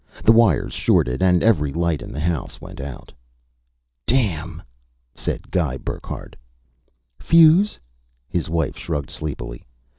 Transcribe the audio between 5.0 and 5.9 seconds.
said Guy